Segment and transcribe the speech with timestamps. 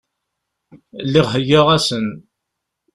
[1.05, 2.07] Lliɣ heggaɣ-asen.